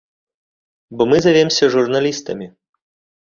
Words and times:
Бо 1.01 1.07
мы 1.11 1.17
завемся 1.25 1.69
журналістамі. 1.75 2.47